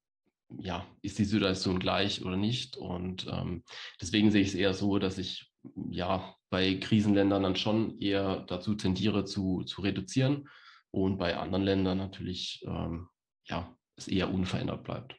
[0.57, 2.77] ja, ist die Situation gleich oder nicht?
[2.77, 3.63] Und ähm,
[4.01, 5.51] deswegen sehe ich es eher so, dass ich
[5.91, 10.49] ja, bei Krisenländern dann schon eher dazu tendiere zu, zu reduzieren
[10.91, 13.09] und bei anderen Ländern natürlich ähm,
[13.45, 15.15] ja, es eher unverändert bleibt.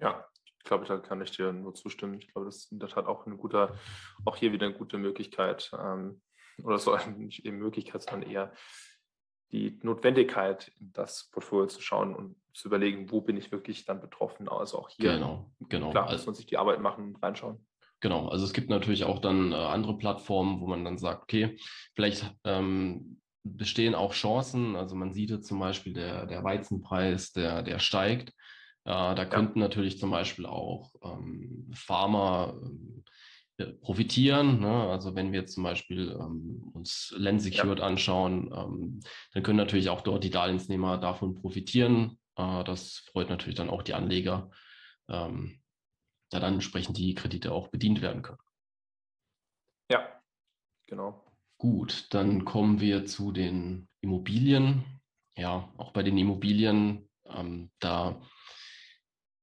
[0.00, 0.26] Ja,
[0.66, 2.14] ich glaube, da kann ich dir nur zustimmen.
[2.14, 3.72] Ich glaube, das ist in der Tat auch eine gute,
[4.24, 6.20] auch hier wieder eine gute Möglichkeit, ähm,
[6.60, 8.52] oder so nicht eben Möglichkeit, sondern eher
[9.52, 14.00] die Notwendigkeit, in das Portfolio zu schauen und zu überlegen, wo bin ich wirklich dann
[14.00, 14.48] betroffen.
[14.48, 15.90] Also auch hier, genau, genau.
[15.90, 17.64] klar, muss man sich die Arbeit machen und reinschauen.
[18.00, 21.56] Genau, also es gibt natürlich auch dann äh, andere Plattformen, wo man dann sagt, okay,
[21.94, 24.74] vielleicht ähm, bestehen auch Chancen.
[24.74, 28.32] Also man sieht jetzt zum Beispiel der, der Weizenpreis, der, der steigt.
[28.86, 32.56] Äh, da könnten natürlich zum Beispiel auch ähm, Farmer
[33.58, 34.60] äh, profitieren.
[34.60, 34.88] Ne?
[34.88, 37.84] Also wenn wir jetzt zum Beispiel ähm, uns Land Secured ja.
[37.84, 39.00] anschauen, ähm,
[39.32, 42.16] dann können natürlich auch dort die Darlehensnehmer davon profitieren.
[42.36, 44.52] Äh, das freut natürlich dann auch die Anleger.
[45.08, 45.60] Ähm,
[46.30, 48.38] da dann entsprechend die Kredite auch bedient werden können.
[49.90, 50.22] Ja,
[50.86, 51.24] genau.
[51.58, 54.84] Gut, dann kommen wir zu den Immobilien.
[55.36, 58.20] Ja, auch bei den Immobilien, ähm, da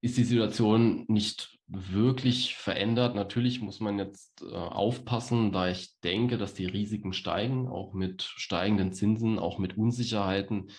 [0.04, 3.16] ist die Situation nicht wirklich verändert.
[3.16, 8.22] Natürlich muss man jetzt äh, aufpassen, da ich denke, dass die Risiken steigen, auch mit
[8.22, 10.72] steigenden Zinsen, auch mit Unsicherheiten.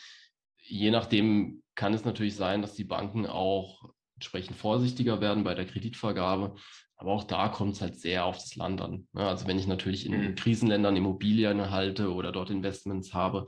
[0.58, 5.64] Je nachdem kann es natürlich sein, dass die Banken auch entsprechend vorsichtiger werden bei der
[5.64, 6.56] Kreditvergabe.
[6.96, 9.08] Aber auch da kommt es halt sehr auf das Land an.
[9.14, 9.26] Ne?
[9.26, 10.34] Also wenn ich natürlich in mhm.
[10.34, 13.46] Krisenländern Immobilien halte oder dort Investments habe,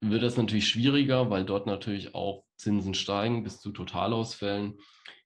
[0.00, 4.78] wird das natürlich schwieriger, weil dort natürlich auch Zinsen steigen bis zu Totalausfällen.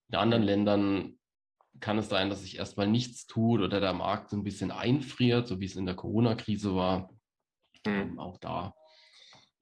[0.09, 0.43] In anderen.
[0.43, 1.19] Ländern
[1.81, 5.49] kann es sein, dass sich erstmal nichts tut oder der Markt so ein bisschen einfriert,
[5.49, 7.11] so wie es in der Corona-Krise war.
[7.85, 7.93] Mhm.
[7.93, 8.75] Ähm, auch da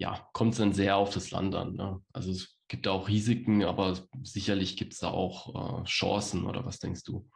[0.03, 1.75] ja, kommt es dann sehr auf das Land an.
[1.75, 2.03] Ne?
[2.13, 6.81] Also es gibt auch Risiken, aber sicherlich gibt es da auch äh, Chancen oder was
[6.81, 7.29] denkst du?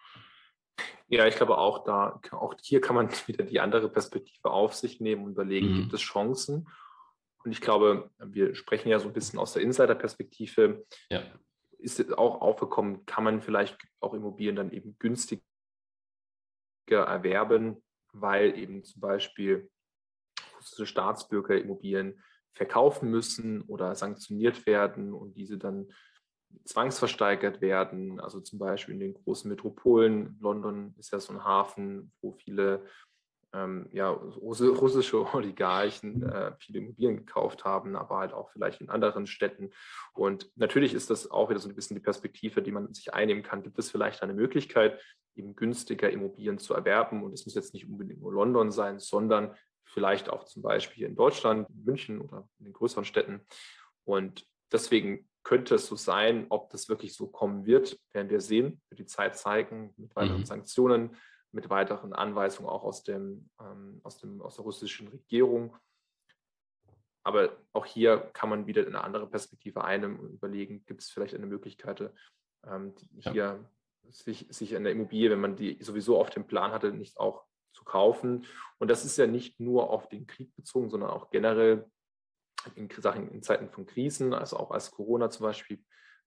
[1.08, 5.00] Ja, ich glaube auch da, auch hier kann man wieder die andere Perspektive auf sich
[5.00, 5.76] nehmen und überlegen, mhm.
[5.82, 6.66] gibt es Chancen?
[7.46, 10.84] Und ich glaube, wir sprechen ja so ein bisschen aus der Insider-Perspektive.
[11.08, 11.22] Ja.
[11.78, 15.44] Ist auch aufgekommen, kann man vielleicht auch Immobilien dann eben günstiger
[16.88, 19.70] erwerben, weil eben zum Beispiel
[20.56, 22.20] russische Staatsbürger Immobilien
[22.52, 25.92] verkaufen müssen oder sanktioniert werden und diese dann
[26.64, 28.18] zwangsversteigert werden.
[28.18, 30.36] Also zum Beispiel in den großen Metropolen.
[30.40, 32.84] London ist ja so ein Hafen, wo viele
[33.56, 39.26] ähm, ja, russische Oligarchen äh, viele Immobilien gekauft haben, aber halt auch vielleicht in anderen
[39.26, 39.70] Städten.
[40.12, 43.42] Und natürlich ist das auch wieder so ein bisschen die Perspektive, die man sich einnehmen
[43.42, 43.62] kann.
[43.62, 45.00] Gibt es vielleicht eine Möglichkeit,
[45.34, 47.24] eben günstiger Immobilien zu erwerben?
[47.24, 51.16] Und es muss jetzt nicht unbedingt nur London sein, sondern vielleicht auch zum Beispiel in
[51.16, 53.40] Deutschland, in München oder in den größeren Städten.
[54.04, 58.82] Und deswegen könnte es so sein, ob das wirklich so kommen wird, werden wir sehen,
[58.90, 60.46] wird die Zeit zeigen, mit weiteren mhm.
[60.46, 61.16] Sanktionen
[61.56, 65.74] mit weiteren Anweisungen auch aus, dem, ähm, aus, dem, aus der russischen Regierung.
[67.24, 71.34] Aber auch hier kann man wieder eine andere Perspektive einnehmen und überlegen, gibt es vielleicht
[71.34, 72.12] eine Möglichkeit,
[72.66, 73.70] ähm, hier ja.
[74.10, 77.84] sich, sich eine Immobilie, wenn man die sowieso auf dem Plan hatte, nicht auch zu
[77.84, 78.44] kaufen.
[78.78, 81.90] Und das ist ja nicht nur auf den Krieg bezogen, sondern auch generell
[82.74, 85.82] in, Sachen, in Zeiten von Krisen, also auch als Corona zum Beispiel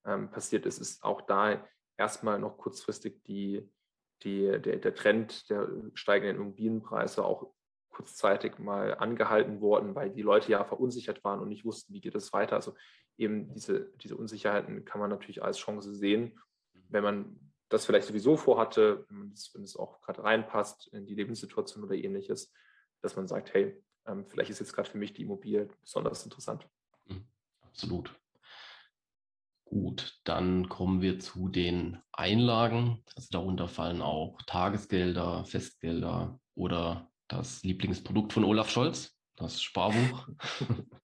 [0.06, 1.64] ähm, passiert ist, ist auch da
[1.98, 3.70] erstmal noch kurzfristig die,
[4.24, 7.54] die, der, der Trend der steigenden Immobilienpreise auch
[7.90, 12.16] kurzzeitig mal angehalten worden, weil die Leute ja verunsichert waren und nicht wussten, wie geht
[12.16, 12.56] es weiter.
[12.56, 12.76] Also
[13.18, 16.40] eben diese, diese Unsicherheiten kann man natürlich als Chance sehen,
[16.90, 21.16] wenn man das vielleicht sowieso vorhatte, wenn, das, wenn es auch gerade reinpasst in die
[21.16, 22.52] Lebenssituation oder ähnliches,
[23.02, 26.68] dass man sagt, hey, ähm, vielleicht ist jetzt gerade für mich die Immobilie besonders interessant.
[27.06, 27.26] Mhm.
[27.62, 28.19] Absolut.
[29.70, 33.04] Gut, dann kommen wir zu den Einlagen.
[33.16, 40.28] Also darunter fallen auch Tagesgelder, Festgelder oder das Lieblingsprodukt von Olaf Scholz, das Sparbuch.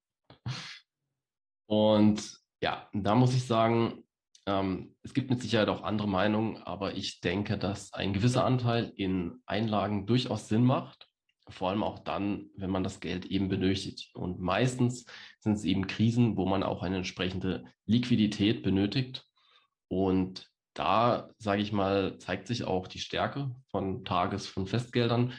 [1.67, 4.03] Und ja, da muss ich sagen,
[4.47, 8.91] ähm, es gibt mit Sicherheit auch andere Meinungen, aber ich denke, dass ein gewisser Anteil
[8.95, 11.07] in Einlagen durchaus Sinn macht.
[11.49, 14.09] Vor allem auch dann, wenn man das Geld eben benötigt.
[14.15, 15.05] Und meistens
[15.39, 19.25] sind es eben Krisen, wo man auch eine entsprechende Liquidität benötigt.
[19.87, 25.33] Und da, sage ich mal, zeigt sich auch die Stärke von Tages-, von Festgeldern.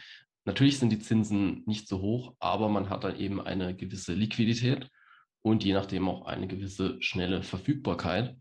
[0.45, 4.88] Natürlich sind die Zinsen nicht so hoch, aber man hat dann eben eine gewisse Liquidität
[5.42, 8.37] und je nachdem auch eine gewisse schnelle Verfügbarkeit.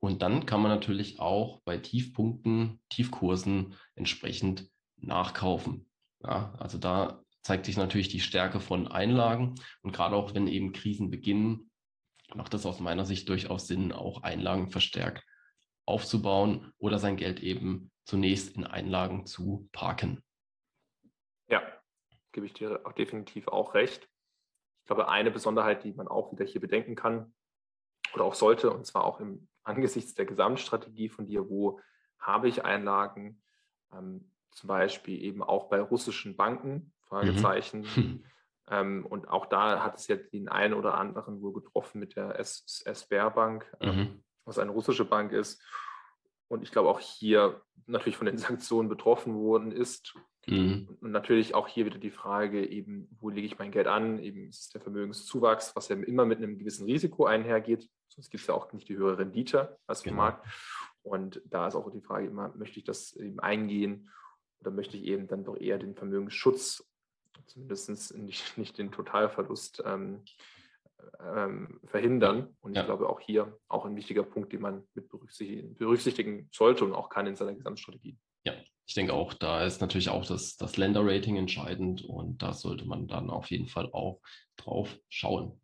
[0.00, 5.86] Und dann kann man natürlich auch bei Tiefpunkten, Tiefkursen entsprechend nachkaufen.
[6.24, 9.54] Ja, also da zeigt sich natürlich die Stärke von Einlagen.
[9.82, 11.70] Und gerade auch wenn eben Krisen beginnen,
[12.34, 15.24] macht es aus meiner Sicht durchaus Sinn, auch Einlagen verstärkt
[15.84, 20.22] aufzubauen oder sein Geld eben zunächst in Einlagen zu parken.
[21.48, 21.62] Ja,
[22.32, 24.08] gebe ich dir auch definitiv auch recht.
[24.82, 27.34] Ich glaube, eine Besonderheit, die man auch wieder hier bedenken kann
[28.14, 31.80] oder auch sollte, und zwar auch im, angesichts der Gesamtstrategie von dir, wo
[32.18, 33.42] habe ich Einlagen,
[33.92, 37.86] ähm, zum Beispiel eben auch bei russischen Banken, Fragezeichen.
[37.94, 38.24] Mhm.
[38.70, 42.38] Ähm, und auch da hat es ja den einen oder anderen wohl getroffen mit der
[42.38, 44.22] S-Bank, ähm, mhm.
[44.44, 45.62] was eine russische Bank ist.
[46.48, 50.14] Und ich glaube auch hier natürlich von den Sanktionen betroffen worden ist.
[50.46, 50.96] Mhm.
[51.00, 54.18] Und natürlich auch hier wieder die Frage, eben, wo lege ich mein Geld an?
[54.18, 57.88] Eben ist es der Vermögenszuwachs, was ja immer mit einem gewissen Risiko einhergeht.
[58.08, 60.16] Sonst gibt es ja auch nicht die höhere Rendite als genau.
[60.16, 60.46] Markt.
[61.02, 64.08] Und da ist auch die Frage immer, möchte ich das eben eingehen
[64.62, 66.88] oder möchte ich eben dann doch eher den Vermögensschutz,
[67.46, 70.22] zumindest nicht, nicht den Totalverlust ähm,
[71.20, 72.56] ähm, verhindern.
[72.60, 72.82] Und ja.
[72.82, 76.94] ich glaube auch hier auch ein wichtiger Punkt, den man mit berücksichtigen, berücksichtigen sollte und
[76.94, 78.16] auch kann in seiner Gesamtstrategie.
[78.44, 78.54] Ja,
[78.86, 83.08] ich denke auch, da ist natürlich auch das, das Länderrating entscheidend und da sollte man
[83.08, 84.20] dann auf jeden Fall auch
[84.56, 85.60] drauf schauen.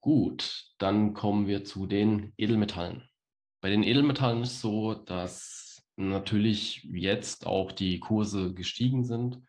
[0.00, 3.08] Gut, dann kommen wir zu den Edelmetallen.
[3.60, 5.67] Bei den Edelmetallen ist es so, dass
[5.98, 9.42] natürlich jetzt auch die Kurse gestiegen sind.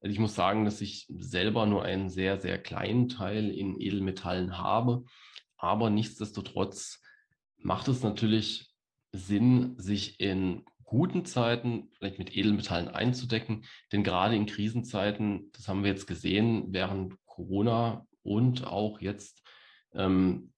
[0.00, 4.58] Also ich muss sagen, dass ich selber nur einen sehr, sehr kleinen Teil in Edelmetallen
[4.58, 5.04] habe.
[5.56, 7.00] Aber nichtsdestotrotz
[7.56, 8.68] macht es natürlich
[9.12, 13.64] Sinn, sich in guten Zeiten vielleicht mit Edelmetallen einzudecken.
[13.92, 19.42] Denn gerade in Krisenzeiten, das haben wir jetzt gesehen, während Corona und auch jetzt
[19.94, 20.52] ähm,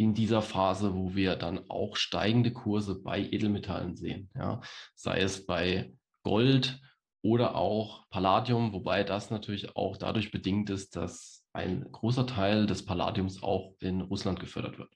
[0.00, 4.30] in dieser Phase, wo wir dann auch steigende Kurse bei Edelmetallen sehen.
[4.34, 4.62] Ja?
[4.94, 6.80] Sei es bei Gold
[7.20, 12.86] oder auch Palladium, wobei das natürlich auch dadurch bedingt ist, dass ein großer Teil des
[12.86, 14.90] Palladiums auch in Russland gefördert wird.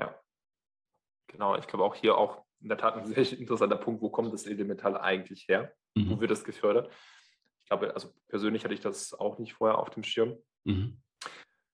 [0.00, 0.20] Ja,
[1.28, 1.56] genau.
[1.56, 4.48] Ich glaube auch hier auch in der Tat ein sehr interessanter Punkt, wo kommt das
[4.48, 5.72] Edelmetall eigentlich her?
[5.94, 6.10] Mhm.
[6.10, 6.90] Wo wird das gefördert?
[7.62, 10.38] Ich glaube, also persönlich hatte ich das auch nicht vorher auf dem Schirm.
[10.64, 11.00] Mhm.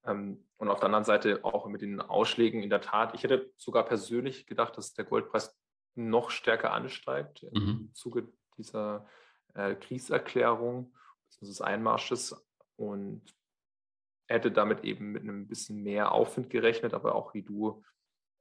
[0.06, 3.14] Ähm, und auf der anderen Seite auch mit den Ausschlägen in der Tat.
[3.14, 5.54] Ich hätte sogar persönlich gedacht, dass der Goldpreis
[5.94, 7.68] noch stärker ansteigt mhm.
[7.68, 9.06] im Zuge dieser
[9.54, 10.92] äh, Kriegserklärung,
[11.40, 12.34] des Einmarsches
[12.76, 13.22] und
[14.28, 17.82] hätte damit eben mit einem bisschen mehr Aufwind gerechnet, aber auch wie du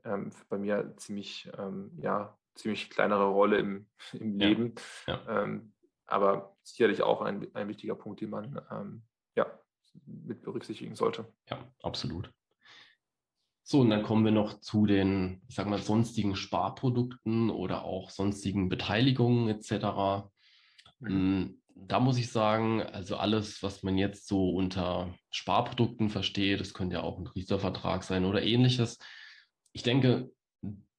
[0.04, 4.76] ähm, bei mir ziemlich, ähm, ja, ziemlich kleinere Rolle im, im Leben.
[5.08, 5.44] Ja, ja.
[5.44, 5.74] Ähm,
[6.06, 9.04] aber sicherlich auch ein, ein wichtiger Punkt, den man ähm,
[9.36, 9.48] ja,
[10.06, 11.32] mit berücksichtigen sollte.
[11.50, 12.32] Ja, absolut.
[13.68, 18.12] So, und dann kommen wir noch zu den, ich sage mal, sonstigen Sparprodukten oder auch
[18.12, 20.30] sonstigen Beteiligungen etc.
[21.00, 26.74] Hm, da muss ich sagen, also alles, was man jetzt so unter Sparprodukten versteht, das
[26.74, 29.00] könnte ja auch ein Riester-Vertrag sein oder ähnliches.
[29.74, 30.32] Ich denke,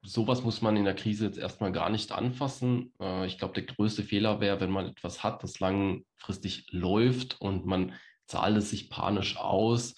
[0.03, 2.93] sowas muss man in der Krise jetzt erstmal gar nicht anfassen.
[3.01, 7.65] Äh, ich glaube, der größte Fehler wäre, wenn man etwas hat, das langfristig läuft und
[7.65, 7.95] man
[8.27, 9.95] zahlt es sich panisch aus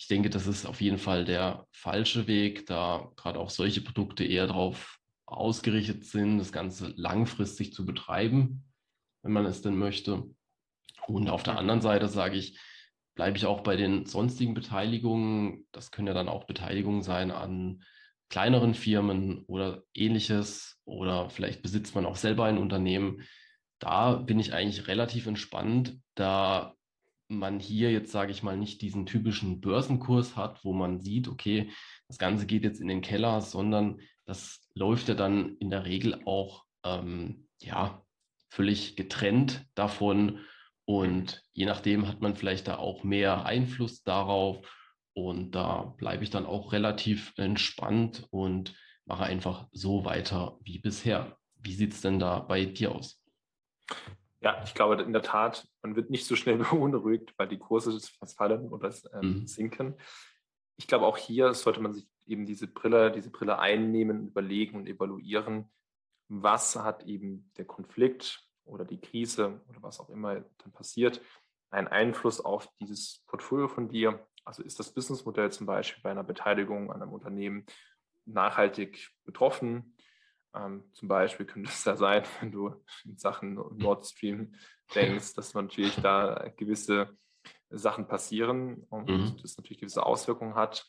[0.00, 4.24] ich denke, das ist auf jeden Fall der falsche Weg, da gerade auch solche Produkte
[4.24, 8.64] eher darauf ausgerichtet sind, das Ganze langfristig zu betreiben,
[9.22, 10.24] wenn man es denn möchte.
[11.06, 12.58] Und auf der anderen Seite sage ich,
[13.14, 15.66] bleibe ich auch bei den sonstigen Beteiligungen.
[15.70, 17.84] Das können ja dann auch Beteiligungen sein an
[18.30, 20.80] kleineren Firmen oder ähnliches.
[20.86, 23.20] Oder vielleicht besitzt man auch selber ein Unternehmen.
[23.80, 26.74] Da bin ich eigentlich relativ entspannt, da
[27.30, 31.70] man hier jetzt, sage ich mal, nicht diesen typischen Börsenkurs hat, wo man sieht, okay,
[32.08, 36.20] das Ganze geht jetzt in den Keller, sondern das läuft ja dann in der Regel
[36.24, 38.04] auch ähm, ja,
[38.48, 40.40] völlig getrennt davon.
[40.84, 44.66] Und je nachdem hat man vielleicht da auch mehr Einfluss darauf.
[45.12, 51.36] Und da bleibe ich dann auch relativ entspannt und mache einfach so weiter wie bisher.
[51.56, 53.22] Wie sieht es denn da bei dir aus?
[54.42, 57.98] Ja, ich glaube in der Tat, man wird nicht so schnell beunruhigt, weil die Kurse
[58.36, 59.46] fallen oder ähm, mhm.
[59.46, 59.94] sinken.
[60.76, 64.86] Ich glaube, auch hier sollte man sich eben diese Brille, diese Brille einnehmen, überlegen und
[64.86, 65.70] evaluieren,
[66.28, 71.20] was hat eben der Konflikt oder die Krise oder was auch immer dann passiert,
[71.70, 74.26] einen Einfluss auf dieses Portfolio von dir.
[74.44, 77.66] Also ist das Businessmodell zum Beispiel bei einer Beteiligung an einem Unternehmen
[78.26, 79.96] nachhaltig betroffen?
[80.54, 84.54] Ähm, zum Beispiel könnte es da sein, wenn du in Sachen Nord Stream
[84.94, 87.16] denkst, dass man natürlich da gewisse
[87.70, 89.36] Sachen passieren und mhm.
[89.40, 90.86] das natürlich gewisse Auswirkungen hat.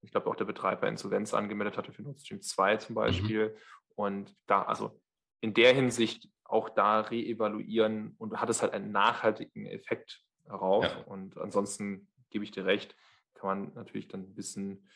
[0.00, 2.96] Ich glaube, auch der Betreiber Insolvenz angemeldet hatte für Nord Stream 2 zum mhm.
[2.96, 3.48] Beispiel.
[3.48, 3.56] Mhm.
[3.94, 5.00] Und da, also
[5.40, 10.84] in der Hinsicht auch da reevaluieren und hat es halt einen nachhaltigen Effekt darauf.
[10.84, 10.98] Ja.
[11.04, 12.96] Und ansonsten gebe ich dir recht,
[13.34, 14.88] kann man natürlich dann ein bisschen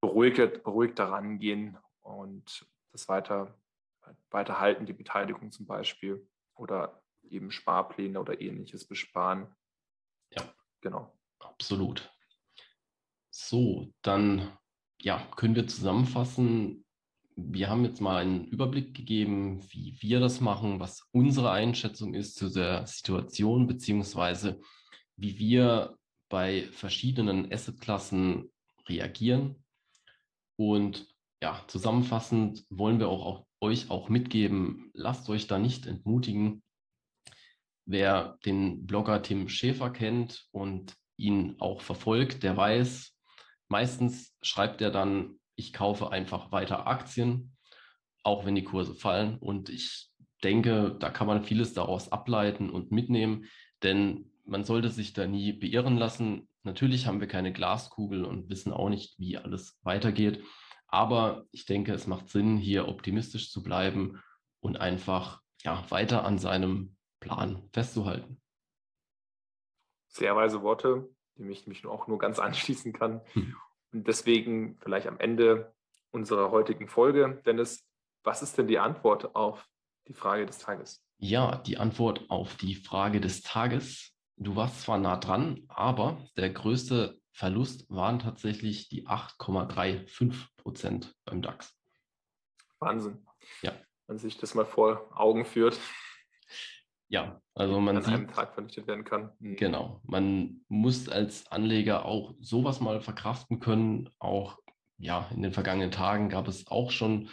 [0.00, 3.54] beruhigt, beruhigt daran gehen und das weiter,
[4.30, 9.54] weiter halten, die Beteiligung zum Beispiel oder eben Sparpläne oder ähnliches besparen.
[10.30, 10.42] Ja,
[10.80, 11.12] genau.
[11.38, 12.10] Absolut.
[13.30, 14.56] So, dann
[15.00, 16.84] ja, können wir zusammenfassen.
[17.36, 22.36] Wir haben jetzt mal einen Überblick gegeben, wie wir das machen, was unsere Einschätzung ist
[22.36, 24.58] zu der Situation, beziehungsweise
[25.16, 25.98] wie wir
[26.30, 28.50] bei verschiedenen Assetklassen
[28.88, 29.62] reagieren.
[30.56, 36.62] Und ja, zusammenfassend wollen wir auch, auch euch auch mitgeben, lasst euch da nicht entmutigen.
[37.86, 43.16] Wer den Blogger Tim Schäfer kennt und ihn auch verfolgt, der weiß,
[43.68, 47.56] meistens schreibt er dann, ich kaufe einfach weiter Aktien,
[48.22, 49.38] auch wenn die Kurse fallen.
[49.38, 50.10] Und ich
[50.42, 53.46] denke, da kann man vieles daraus ableiten und mitnehmen,
[53.82, 56.48] denn man sollte sich da nie beirren lassen.
[56.62, 60.42] Natürlich haben wir keine Glaskugel und wissen auch nicht, wie alles weitergeht.
[60.88, 64.22] Aber ich denke, es macht Sinn, hier optimistisch zu bleiben
[64.60, 68.40] und einfach ja, weiter an seinem Plan festzuhalten.
[70.08, 73.20] Sehr weise Worte, dem ich mich auch nur ganz anschließen kann.
[73.32, 73.56] Hm.
[73.92, 75.74] Und deswegen vielleicht am Ende
[76.10, 77.86] unserer heutigen Folge, Dennis,
[78.22, 79.68] was ist denn die Antwort auf
[80.08, 81.02] die Frage des Tages?
[81.18, 84.12] Ja, die Antwort auf die Frage des Tages.
[84.36, 91.42] Du warst zwar nah dran, aber der größte Verlust waren tatsächlich die 8,35 Prozent beim
[91.42, 91.78] DAX.
[92.78, 93.26] Wahnsinn.
[93.60, 93.72] Ja.
[94.06, 95.78] Wenn sich das mal vor Augen führt.
[97.08, 99.32] Ja, also man an sieht, einem Tag vernichtet werden kann.
[99.38, 99.56] Mhm.
[99.56, 100.00] Genau.
[100.04, 104.08] Man muss als Anleger auch sowas mal verkraften können.
[104.18, 104.58] Auch
[104.96, 107.28] ja, in den vergangenen Tagen gab es auch schon,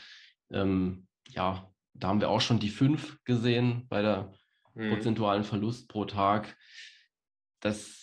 [0.52, 4.34] ähm, ja, da haben wir auch schon die 5 gesehen bei der
[4.74, 4.89] mhm.
[4.89, 6.58] prozentualen Verlust pro Tag.
[7.62, 8.03] Das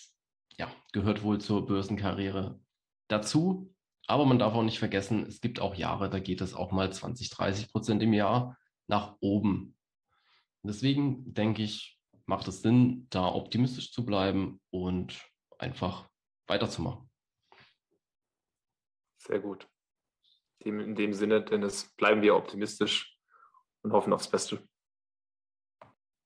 [0.60, 2.60] ja, gehört wohl zur Börsenkarriere
[3.08, 3.74] dazu.
[4.06, 6.92] Aber man darf auch nicht vergessen, es gibt auch Jahre, da geht es auch mal
[6.92, 9.74] 20, 30 Prozent im Jahr nach oben.
[10.62, 15.18] Deswegen denke ich, macht es Sinn, da optimistisch zu bleiben und
[15.58, 16.08] einfach
[16.46, 17.08] weiterzumachen.
[19.16, 19.66] Sehr gut.
[20.58, 23.16] In dem Sinne, Dennis, bleiben wir optimistisch
[23.82, 24.62] und hoffen aufs Beste.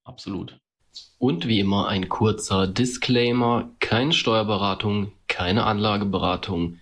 [0.03, 0.59] Absolut.
[1.17, 6.79] Und wie immer ein kurzer Disclaimer, keine Steuerberatung, keine Anlageberatung.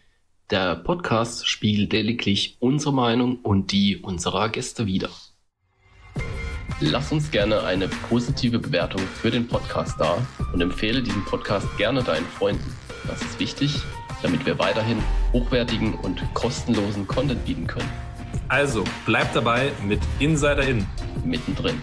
[0.50, 5.10] Der Podcast spiegelt lediglich unsere Meinung und die unserer Gäste wider.
[6.80, 10.18] Lass uns gerne eine positive Bewertung für den Podcast da
[10.52, 12.76] und empfehle diesen Podcast gerne deinen Freunden.
[13.08, 13.76] Das ist wichtig,
[14.22, 14.98] damit wir weiterhin
[15.32, 17.90] hochwertigen und kostenlosen Content bieten können.
[18.50, 20.86] Also, bleib dabei mit Insider In.
[21.24, 21.82] Mittendrin.